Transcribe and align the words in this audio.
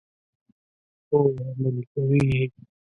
هو، 1.07 1.17
عملي 1.47 1.83
کوي 1.93 2.21
یې. 2.31 2.43